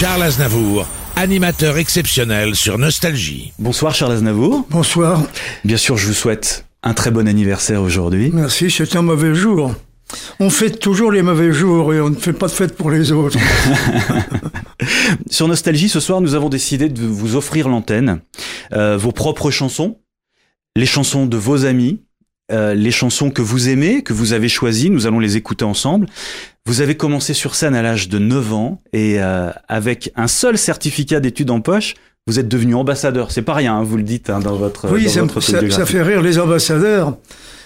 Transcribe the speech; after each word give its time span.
Charles 0.00 0.22
Aznavour, 0.22 0.88
animateur 1.16 1.76
exceptionnel 1.76 2.56
sur 2.56 2.78
Nostalgie. 2.78 3.52
Bonsoir 3.58 3.94
Charles 3.94 4.12
Aznavour. 4.12 4.66
Bonsoir. 4.70 5.22
Bien 5.64 5.76
sûr, 5.76 5.96
je 5.96 6.06
vous 6.08 6.14
souhaite 6.14 6.64
un 6.82 6.94
très 6.94 7.10
bon 7.10 7.28
anniversaire 7.28 7.82
aujourd'hui. 7.82 8.30
Merci, 8.32 8.70
c'est 8.70 8.96
un 8.96 9.02
mauvais 9.02 9.34
jour. 9.34 9.74
On 10.40 10.50
fête 10.50 10.80
toujours 10.80 11.12
les 11.12 11.22
mauvais 11.22 11.52
jours 11.52 11.92
et 11.94 12.00
on 12.00 12.10
ne 12.10 12.16
fait 12.16 12.32
pas 12.32 12.46
de 12.46 12.52
fête 12.52 12.74
pour 12.74 12.90
les 12.90 13.12
autres. 13.12 13.38
Sur 15.30 15.46
Nostalgie, 15.46 15.88
ce 15.88 16.00
soir, 16.00 16.20
nous 16.20 16.34
avons 16.34 16.48
décidé 16.48 16.88
de 16.88 17.06
vous 17.06 17.36
offrir 17.36 17.68
l'antenne, 17.68 18.20
euh, 18.72 18.96
vos 18.96 19.12
propres 19.12 19.50
chansons, 19.50 20.00
les 20.74 20.86
chansons 20.86 21.26
de 21.26 21.36
vos 21.36 21.64
amis, 21.64 22.00
euh, 22.50 22.74
les 22.74 22.90
chansons 22.90 23.30
que 23.30 23.40
vous 23.42 23.68
aimez, 23.68 24.02
que 24.02 24.12
vous 24.12 24.32
avez 24.32 24.48
choisies, 24.48 24.90
nous 24.90 25.06
allons 25.06 25.20
les 25.20 25.36
écouter 25.36 25.64
ensemble. 25.64 26.06
Vous 26.66 26.80
avez 26.80 26.96
commencé 26.96 27.34
sur 27.34 27.54
scène 27.54 27.74
à 27.74 27.82
l'âge 27.82 28.08
de 28.08 28.18
9 28.18 28.52
ans 28.52 28.82
et 28.92 29.16
euh, 29.22 29.50
avec 29.68 30.12
un 30.16 30.28
seul 30.28 30.58
certificat 30.58 31.20
d'études 31.20 31.50
en 31.50 31.60
poche, 31.60 31.94
vous 32.26 32.38
êtes 32.38 32.48
devenu 32.48 32.74
ambassadeur. 32.74 33.30
C'est 33.32 33.42
pas 33.42 33.54
rien, 33.54 33.76
hein, 33.76 33.82
vous 33.82 33.96
le 33.96 34.02
dites 34.04 34.30
hein, 34.30 34.38
dans 34.38 34.54
votre 34.56 34.88
Oui, 34.92 35.04
dans 35.04 35.10
ça, 35.10 35.20
votre 35.22 35.40
ça- 35.40 35.70
ça 35.70 35.86
fait 35.86 36.02
rire 36.02 36.22
les 36.22 36.38
ambassadeurs. 36.38 37.16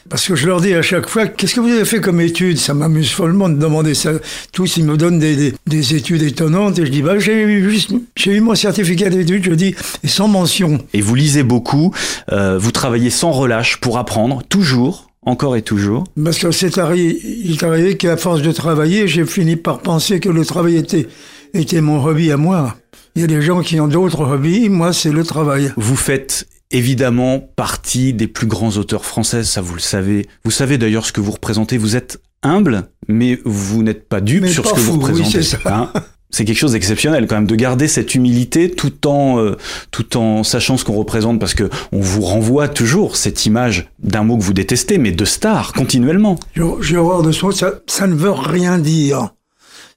Parce 0.09 0.27
que 0.27 0.37
je 0.37 0.47
leur 0.47 0.61
dis 0.61 0.75
à 0.75 0.83
chaque 0.83 1.09
fois, 1.09 1.27
qu'est-ce 1.27 1.55
que 1.55 1.61
vous 1.61 1.69
avez 1.69 1.85
fait 1.85 2.01
comme 2.01 2.21
études 2.21 2.59
Ça 2.59 2.75
m'amuse 2.75 3.11
follement 3.11 3.49
de 3.49 3.57
demander 3.59 3.95
ça. 3.95 4.13
Tous, 4.53 4.77
ils 4.77 4.85
me 4.85 4.97
donnent 4.97 5.19
des, 5.19 5.35
des- 5.37 5.55
des 5.67 5.95
études 5.95 6.23
étonnantes 6.23 6.79
et 6.79 6.87
je 6.87 6.91
dis, 6.91 7.03
bah, 7.03 7.19
j'ai 7.19 7.43
eu, 7.43 7.71
juste- 7.71 7.93
j'ai 8.15 8.35
eu 8.37 8.41
mon 8.41 8.55
certificat 8.55 9.11
d'études, 9.11 9.45
je 9.45 9.53
dis, 9.53 9.75
et 10.05 10.09
sans 10.09 10.29
mention. 10.29 10.79
Et 10.95 11.01
vous 11.01 11.15
lisez 11.15 11.43
beaucoup, 11.43 11.93
euh, 12.33 12.57
vous 12.59 12.71
travaillez 12.73 13.11
sans 13.11 13.33
relâche 13.33 13.79
pour 13.79 13.99
apprendre, 13.99 14.43
toujours, 14.49 15.11
encore 15.23 15.57
et 15.57 15.63
toujours. 15.63 16.05
Parce 16.23 16.39
que 16.39 16.51
c'est 16.53 16.79
arrivé, 16.79 17.19
il 17.45 17.53
est 17.55 17.63
arrivé 17.65 17.97
qu'à 17.97 18.17
force 18.17 18.43
de 18.43 18.53
travailler, 18.53 19.09
j'ai 19.09 19.25
fini 19.25 19.57
par 19.57 19.81
penser 19.81 20.21
que 20.21 20.29
le 20.29 20.45
travail 20.45 20.77
était, 20.77 21.09
était 21.53 21.81
mon 21.81 22.05
hobby 22.05 22.31
à 22.31 22.37
moi. 22.37 22.77
Il 23.17 23.23
y 23.23 23.25
a 23.25 23.29
des 23.29 23.41
gens 23.43 23.63
qui 23.63 23.81
ont 23.81 23.89
d'autres 23.89 24.21
hobbies, 24.21 24.69
moi 24.69 24.93
c'est 24.93 25.11
le 25.11 25.25
travail. 25.25 25.73
Vous 25.77 25.97
faites 25.97 26.47
évidemment 26.71 27.41
partie 27.57 28.13
des 28.13 28.27
plus 28.27 28.47
grands 28.47 28.77
auteurs 28.77 29.05
français, 29.05 29.45
ça 29.45 29.61
vous 29.61 29.75
le 29.75 29.81
savez. 29.81 30.27
Vous 30.45 30.51
savez 30.51 30.79
d'ailleurs 30.79 31.07
ce 31.07 31.13
que 31.13 31.21
vous 31.21 31.33
représentez. 31.33 31.79
Vous 31.79 31.97
êtes 31.97 32.21
humble, 32.43 32.89
mais 33.09 33.39
vous 33.45 33.83
n'êtes 33.83 34.09
pas 34.09 34.21
dupe 34.21 34.43
Mais 34.43 34.49
sur 34.49 34.63
pas 34.63 34.71
ce 34.71 34.75
que 34.75 34.81
vous 34.81 34.93
fou, 34.95 35.01
représentez. 35.01 35.43
c'est 35.43 35.57
ça. 35.57 35.59
hein. 35.67 35.93
c'est 36.31 36.45
quelque 36.45 36.59
chose 36.59 36.73
d'exceptionnel 36.73 37.27
quand 37.27 37.37
même 37.37 37.47
de 37.47 37.55
garder 37.55 37.89
cette 37.89 38.15
humilité 38.15 38.71
tout 38.71 39.07
en 39.07 39.39
euh, 39.39 39.57
tout 39.91 40.17
en 40.17 40.43
sachant 40.45 40.77
ce 40.77 40.85
qu'on 40.85 40.95
représente 40.95 41.39
parce 41.41 41.55
que 41.55 41.71
on 41.93 42.01
vous 42.01 42.21
renvoie 42.23 42.69
toujours 42.69 43.17
cette 43.17 43.47
image 43.47 43.89
d'un 44.01 44.23
mot 44.25 44.37
que 44.37 44.43
vous 44.43 44.53
détestez 44.53 44.99
mais 44.99 45.13
de 45.13 45.25
star 45.25 45.73
continuellement. 45.73 46.39
J'ai 46.81 46.97
horreur 46.97 47.23
de 47.23 47.33
ce 47.33 47.45
mot, 47.47 47.53
ça, 47.53 47.75
ça 47.87 48.07
ne 48.07 48.15
veut 48.15 48.31
rien 48.33 48.79
dire. 48.79 49.31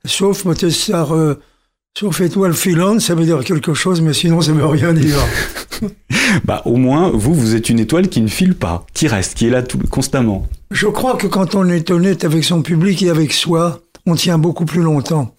Sauf 0.06 0.46
Montessar, 0.46 1.14
euh, 1.14 1.40
sauf 1.98 2.22
étoile 2.22 2.54
filante, 2.54 3.02
ça 3.02 3.16
veut 3.16 3.26
dire 3.26 3.44
quelque 3.44 3.74
chose, 3.74 4.00
mais 4.02 4.14
sinon 4.14 4.40
ça 4.42 4.54
veut 4.54 4.66
rien 4.66 4.94
dire. 4.94 5.18
Bah 6.46 6.62
au 6.66 6.76
moins 6.78 7.10
vous 7.10 7.34
vous 7.34 7.56
êtes 7.56 7.70
une 7.70 7.80
étoile 7.80 8.08
qui 8.10 8.22
ne 8.22 8.28
file 8.28 8.56
pas, 8.56 8.86
qui 8.94 9.08
reste, 9.08 9.36
qui 9.36 9.48
est 9.48 9.50
là 9.50 9.62
tout, 9.64 9.80
constamment. 9.90 10.48
Je 10.72 10.88
crois 10.88 11.16
que 11.16 11.28
quand 11.28 11.56
on 11.56 11.68
est 11.70 11.90
honnête 11.92 12.24
avec 12.24 12.44
son 12.44 12.62
public 12.62 13.02
et 13.02 13.10
avec 13.10 13.34
soi, 13.34 13.82
on 14.06 14.16
tient 14.16 14.38
beaucoup 14.38 14.66
plus 14.66 14.82
longtemps. 14.82 15.36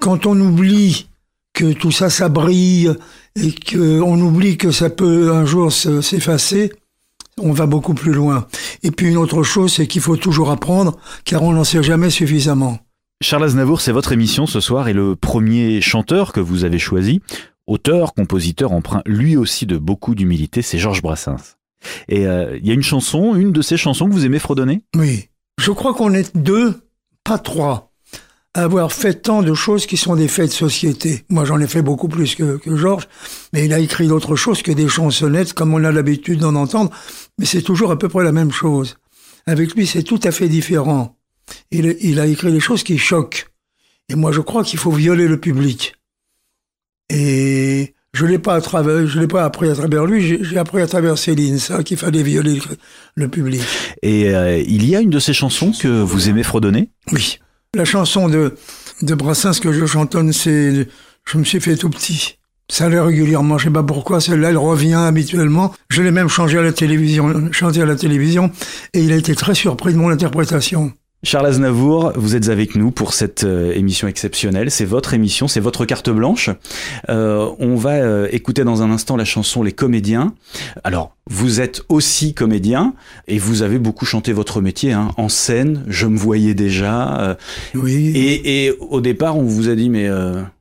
Quand 0.00 0.26
on 0.26 0.38
oublie 0.40 1.08
que 1.54 1.72
tout 1.72 1.90
ça, 1.92 2.10
ça 2.10 2.28
brille 2.28 2.92
et 3.36 3.54
qu'on 3.54 4.20
oublie 4.20 4.56
que 4.56 4.70
ça 4.70 4.90
peut 4.90 5.32
un 5.32 5.44
jour 5.44 5.72
se- 5.72 6.00
s'effacer, 6.00 6.72
on 7.40 7.52
va 7.52 7.66
beaucoup 7.66 7.94
plus 7.94 8.12
loin. 8.12 8.46
Et 8.82 8.90
puis 8.90 9.08
une 9.08 9.16
autre 9.16 9.42
chose, 9.42 9.72
c'est 9.74 9.86
qu'il 9.86 10.00
faut 10.02 10.16
toujours 10.16 10.50
apprendre, 10.50 10.96
car 11.24 11.42
on 11.42 11.52
n'en 11.52 11.64
sait 11.64 11.82
jamais 11.82 12.10
suffisamment. 12.10 12.78
Charles 13.22 13.44
Aznavour, 13.44 13.80
c'est 13.80 13.92
votre 13.92 14.12
émission 14.12 14.46
ce 14.46 14.60
soir 14.60 14.88
et 14.88 14.92
le 14.92 15.16
premier 15.16 15.80
chanteur 15.80 16.32
que 16.32 16.40
vous 16.40 16.64
avez 16.64 16.78
choisi, 16.78 17.22
auteur, 17.66 18.14
compositeur, 18.14 18.72
emprunt 18.72 19.02
lui 19.06 19.36
aussi 19.36 19.66
de 19.66 19.78
beaucoup 19.78 20.14
d'humilité, 20.14 20.62
c'est 20.62 20.78
Georges 20.78 21.02
Brassens. 21.02 21.56
Et 22.08 22.26
euh, 22.26 22.56
il 22.58 22.66
y 22.66 22.70
a 22.70 22.74
une 22.74 22.82
chanson, 22.82 23.34
une 23.34 23.52
de 23.52 23.62
ces 23.62 23.76
chansons 23.76 24.08
que 24.08 24.12
vous 24.12 24.24
aimez 24.24 24.38
fredonner? 24.38 24.82
Oui. 24.96 25.28
Je 25.60 25.70
crois 25.70 25.94
qu'on 25.94 26.14
est 26.14 26.36
deux, 26.36 26.80
pas 27.22 27.38
trois, 27.38 27.92
à 28.54 28.62
avoir 28.62 28.92
fait 28.92 29.14
tant 29.14 29.42
de 29.42 29.54
choses 29.54 29.86
qui 29.86 29.96
sont 29.96 30.16
des 30.16 30.28
faits 30.28 30.48
de 30.48 30.54
société. 30.54 31.24
Moi, 31.28 31.44
j'en 31.44 31.60
ai 31.60 31.66
fait 31.66 31.82
beaucoup 31.82 32.08
plus 32.08 32.34
que, 32.34 32.60
Georges, 32.76 33.08
mais 33.52 33.64
il 33.64 33.72
a 33.72 33.78
écrit 33.78 34.08
d'autres 34.08 34.36
choses 34.36 34.62
que 34.62 34.72
des 34.72 34.88
chansonnettes, 34.88 35.52
comme 35.52 35.74
on 35.74 35.84
a 35.84 35.92
l'habitude 35.92 36.40
d'en 36.40 36.54
entendre, 36.54 36.90
mais 37.38 37.46
c'est 37.46 37.62
toujours 37.62 37.90
à 37.90 37.98
peu 37.98 38.08
près 38.08 38.24
la 38.24 38.32
même 38.32 38.52
chose. 38.52 38.96
Avec 39.46 39.74
lui, 39.74 39.86
c'est 39.86 40.02
tout 40.02 40.20
à 40.24 40.30
fait 40.30 40.48
différent. 40.48 41.16
Il 41.70 42.20
a 42.20 42.26
écrit 42.26 42.52
des 42.52 42.60
choses 42.60 42.82
qui 42.82 42.96
choquent. 42.96 43.46
Et 44.08 44.14
moi, 44.14 44.32
je 44.32 44.40
crois 44.40 44.64
qu'il 44.64 44.78
faut 44.78 44.90
violer 44.90 45.28
le 45.28 45.38
public. 45.38 45.94
Et 47.10 47.94
je 48.12 48.26
l'ai 48.26 48.38
pas 48.38 48.54
à 48.54 48.60
travers, 48.60 49.06
je 49.06 49.18
l'ai 49.18 49.26
pas 49.26 49.44
appris 49.44 49.68
à 49.68 49.74
travers 49.74 50.06
lui, 50.06 50.38
j'ai- 50.42 50.58
appris 50.58 50.80
à 50.80 50.86
travers 50.86 51.18
Céline, 51.18 51.58
ça, 51.58 51.82
qu'il 51.82 51.96
fallait 51.96 52.22
violer 52.22 52.60
le, 53.16 53.28
public. 53.28 53.62
Et 54.02 54.34
euh, 54.34 54.58
il 54.58 54.88
y 54.88 54.94
a 54.96 55.00
une 55.00 55.10
de 55.10 55.18
ces 55.18 55.32
chansons 55.32 55.72
que 55.72 55.88
vous 55.88 56.28
aimez 56.28 56.42
fredonner? 56.42 56.90
Oui. 57.12 57.38
La 57.74 57.84
chanson 57.84 58.28
de, 58.28 58.54
de 59.02 59.14
Brassens 59.14 59.58
que 59.60 59.72
je 59.72 59.84
chantonne, 59.84 60.32
c'est 60.32 60.86
Je 61.24 61.38
me 61.38 61.44
suis 61.44 61.60
fait 61.60 61.76
tout 61.76 61.90
petit. 61.90 62.38
Ça 62.70 62.86
allait 62.86 63.00
régulièrement, 63.00 63.58
je 63.58 63.64
sais 63.64 63.72
pas 63.72 63.82
pourquoi, 63.82 64.20
celle-là, 64.20 64.50
elle 64.50 64.56
revient 64.56 64.94
habituellement. 64.94 65.74
Je 65.90 66.02
l'ai 66.02 66.10
même 66.10 66.28
changé 66.28 66.58
à 66.58 66.62
la 66.62 66.72
télévision, 66.72 67.52
chanté 67.52 67.82
à 67.82 67.86
la 67.86 67.96
télévision, 67.96 68.50
et 68.94 69.00
il 69.00 69.12
a 69.12 69.16
été 69.16 69.34
très 69.34 69.54
surpris 69.54 69.92
de 69.92 69.98
mon 69.98 70.08
interprétation. 70.08 70.92
Charles 71.24 71.46
Aznavour, 71.46 72.12
vous 72.16 72.36
êtes 72.36 72.50
avec 72.50 72.76
nous 72.76 72.90
pour 72.90 73.14
cette 73.14 73.44
euh, 73.44 73.72
émission 73.72 74.06
exceptionnelle. 74.08 74.70
C'est 74.70 74.84
votre 74.84 75.14
émission, 75.14 75.48
c'est 75.48 75.58
votre 75.58 75.86
carte 75.86 76.10
blanche. 76.10 76.50
Euh, 77.08 77.50
on 77.58 77.76
va 77.76 77.92
euh, 77.94 78.28
écouter 78.30 78.62
dans 78.62 78.82
un 78.82 78.90
instant 78.90 79.16
la 79.16 79.24
chanson 79.24 79.62
Les 79.62 79.72
Comédiens. 79.72 80.34
Alors, 80.84 81.16
vous 81.30 81.62
êtes 81.62 81.82
aussi 81.88 82.34
comédien 82.34 82.92
et 83.26 83.38
vous 83.38 83.62
avez 83.62 83.78
beaucoup 83.78 84.04
chanté 84.04 84.34
votre 84.34 84.60
métier 84.60 84.92
hein, 84.92 85.12
en 85.16 85.30
scène. 85.30 85.82
Je 85.88 86.06
me 86.06 86.18
voyais 86.18 86.52
déjà. 86.52 87.38
Oui. 87.74 88.12
et, 88.14 88.66
et 88.66 88.72
au 88.72 89.00
départ, 89.00 89.38
on 89.38 89.44
vous 89.44 89.70
a 89.70 89.74
dit 89.74 89.88
mais 89.88 90.08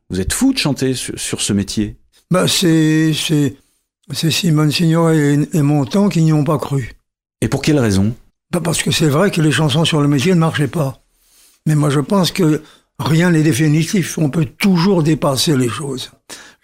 vous 0.09 0.21
êtes 0.21 0.31
fou 0.31 0.53
de 0.53 0.57
chanter 0.57 0.93
sur, 0.93 1.19
sur 1.19 1.41
ce 1.41 1.51
métier. 1.51 1.97
Bah, 2.31 2.47
c'est, 2.47 3.11
c'est, 3.13 3.57
c'est 4.13 4.31
Simone 4.31 4.71
Signoret 4.71 5.35
et, 5.35 5.57
et 5.57 5.61
Montand 5.61 6.07
qui 6.07 6.21
n'y 6.23 6.31
ont 6.31 6.45
pas 6.45 6.57
cru. 6.57 6.93
Et 7.41 7.49
pour 7.49 7.61
quelle 7.61 7.79
raison? 7.79 8.13
Parce 8.61 8.81
que 8.83 8.91
c'est 8.91 9.07
vrai 9.07 9.31
que 9.31 9.41
les 9.41 9.51
chansons 9.51 9.85
sur 9.85 10.01
le 10.01 10.07
métier 10.07 10.33
ne 10.33 10.39
marchaient 10.39 10.67
pas. 10.67 11.01
Mais 11.65 11.75
moi, 11.75 11.89
je 11.89 11.99
pense 11.99 12.31
que 12.31 12.61
rien 12.99 13.31
n'est 13.31 13.43
définitif. 13.43 14.17
On 14.17 14.29
peut 14.29 14.45
toujours 14.45 15.03
dépasser 15.03 15.55
les 15.55 15.69
choses. 15.69 16.11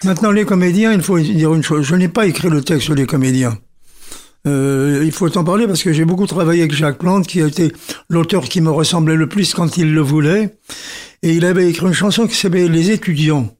Maintenant, 0.03 0.31
les 0.31 0.45
comédiens, 0.45 0.93
il 0.93 1.01
faut 1.01 1.19
dire 1.19 1.53
une 1.53 1.63
chose. 1.63 1.85
Je 1.85 1.95
n'ai 1.95 2.07
pas 2.07 2.25
écrit 2.25 2.49
le 2.49 2.61
texte 2.61 2.89
les 2.89 3.05
comédiens. 3.05 3.57
Euh, 4.47 5.01
il 5.03 5.11
faut 5.11 5.37
en 5.37 5.43
parler 5.43 5.67
parce 5.67 5.83
que 5.83 5.91
j'ai 5.91 6.05
beaucoup 6.05 6.27
travaillé 6.27 6.61
avec 6.61 6.73
Jacques 6.73 6.99
Plante, 6.99 7.27
qui 7.27 7.41
a 7.41 7.47
été 7.47 7.71
l'auteur 8.09 8.43
qui 8.43 8.61
me 8.61 8.71
ressemblait 8.71 9.15
le 9.15 9.27
plus 9.27 9.53
quand 9.53 9.77
il 9.77 9.93
le 9.93 10.01
voulait. 10.01 10.57
Et 11.21 11.33
il 11.33 11.45
avait 11.45 11.69
écrit 11.69 11.87
une 11.87 11.93
chanson 11.93 12.27
qui 12.27 12.35
s'appelait 12.35 12.69
Les 12.69 12.91
étudiants. 12.91 13.53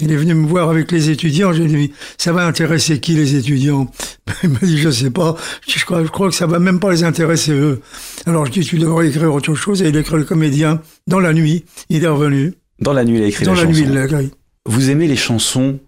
Il 0.00 0.10
est 0.12 0.16
venu 0.16 0.34
me 0.34 0.46
voir 0.46 0.70
avec 0.70 0.90
les 0.92 1.10
étudiants. 1.10 1.52
J'ai 1.52 1.66
dit, 1.66 1.92
ça 2.18 2.32
va 2.32 2.46
intéresser 2.46 3.00
qui 3.00 3.12
les 3.14 3.34
étudiants? 3.36 3.90
Il 4.42 4.50
m'a 4.50 4.58
dit, 4.62 4.78
je 4.78 4.90
sais 4.90 5.10
pas. 5.10 5.36
Je 5.68 5.84
crois, 5.84 6.02
je 6.04 6.08
crois 6.08 6.28
que 6.28 6.34
ça 6.34 6.46
va 6.46 6.58
même 6.58 6.80
pas 6.80 6.90
les 6.90 7.04
intéresser 7.04 7.52
eux. 7.52 7.80
Alors 8.26 8.46
je 8.46 8.52
dis, 8.52 8.60
tu 8.60 8.78
devrais 8.78 9.08
écrire 9.08 9.32
autre 9.34 9.54
chose. 9.54 9.82
Et 9.82 9.88
il 9.88 9.96
a 9.96 10.00
écrit 10.00 10.16
le 10.16 10.24
comédien 10.24 10.80
dans 11.06 11.20
la 11.20 11.32
nuit. 11.32 11.64
Il 11.88 12.04
est 12.04 12.08
revenu. 12.08 12.54
Dans 12.80 12.92
la 12.92 13.04
nuit, 13.04 13.18
il 13.18 13.24
a 13.24 13.26
écrit 13.26 13.44
Dans 13.44 13.54
la, 13.54 13.64
la 13.64 13.66
nuit, 13.68 13.80
il 13.80 13.92
l'a 13.92 14.04
écrit. 14.06 14.30
Vous 14.66 14.90
aimez 14.90 15.06
les 15.06 15.16
chansons 15.16 15.78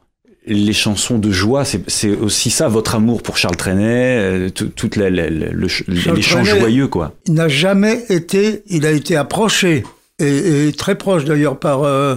les 0.44 0.72
chansons 0.72 1.18
de 1.20 1.30
joie, 1.30 1.64
c'est 1.64 2.10
aussi 2.16 2.50
ça, 2.50 2.66
votre 2.66 2.96
amour 2.96 3.22
pour 3.22 3.36
Charles 3.36 3.54
Trenet, 3.54 4.18
euh, 4.18 4.50
tout- 4.50 4.72
Trenet- 4.88 6.58
joyeux, 6.58 6.88
quoi. 6.88 7.14
Il 7.28 7.34
n'a 7.34 7.46
jamais 7.46 8.04
été, 8.08 8.64
il 8.66 8.84
a 8.84 8.90
été 8.90 9.14
approché, 9.14 9.84
et, 10.18 10.66
et 10.66 10.72
très 10.72 10.96
proche 10.98 11.24
d'ailleurs 11.24 11.60
par, 11.60 11.84
euh, 11.84 12.16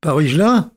par 0.00 0.20
Higelin, 0.20 0.72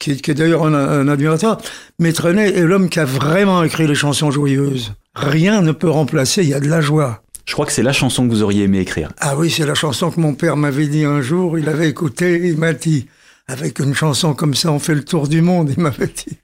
qui, 0.00 0.10
est- 0.12 0.20
qui 0.20 0.32
est 0.32 0.34
d'ailleurs 0.34 0.66
un, 0.66 0.74
un 0.74 1.06
admirateur, 1.06 1.58
mais 2.00 2.12
Trenet 2.12 2.50
est 2.56 2.62
l'homme 2.62 2.88
qui 2.88 2.98
a 2.98 3.04
vraiment 3.04 3.62
écrit 3.62 3.86
les 3.86 3.94
chansons 3.94 4.32
joyeuses. 4.32 4.94
Rien 5.14 5.62
ne 5.62 5.70
peut 5.70 5.88
remplacer, 5.90 6.42
il 6.42 6.48
y 6.48 6.54
a 6.54 6.60
de 6.60 6.68
la 6.68 6.80
joie. 6.80 7.22
Je 7.46 7.52
crois 7.52 7.66
que 7.66 7.72
c'est 7.72 7.82
la 7.84 7.92
chanson 7.92 8.26
que 8.26 8.32
vous 8.32 8.42
auriez 8.42 8.64
aimé 8.64 8.78
écrire. 8.80 9.10
Ah 9.18 9.36
oui, 9.36 9.50
c'est 9.50 9.66
la 9.66 9.74
chanson 9.74 10.10
que 10.10 10.20
mon 10.20 10.34
père 10.34 10.56
m'avait 10.56 10.86
dit 10.88 11.04
un 11.04 11.20
jour, 11.20 11.58
il 11.58 11.68
avait 11.68 11.88
écouté, 11.88 12.40
il 12.44 12.56
m'a 12.58 12.72
dit, 12.72 13.06
avec 13.48 13.78
une 13.80 13.94
chanson 13.94 14.34
comme 14.34 14.54
ça, 14.54 14.70
on 14.72 14.78
fait 14.78 14.94
le 14.94 15.04
tour 15.04 15.26
du 15.28 15.42
monde, 15.42 15.72
il 15.76 15.82
m'avait 15.82 16.06
dit. 16.06 16.38